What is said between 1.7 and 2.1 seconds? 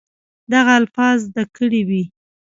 وي